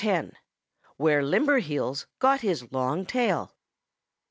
X 0.03 0.31
WHERE 0.97 1.21
LIMBERHEELS 1.21 2.07
GOT 2.17 2.41
HIS 2.41 2.71
LONG 2.73 3.05
TAIL. 3.05 3.53